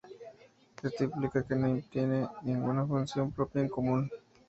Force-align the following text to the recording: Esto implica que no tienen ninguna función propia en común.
Esto 0.81 1.03
implica 1.03 1.45
que 1.45 1.53
no 1.53 1.79
tienen 1.91 2.27
ninguna 2.41 2.87
función 2.87 3.31
propia 3.31 3.61
en 3.61 3.69
común. 3.69 4.09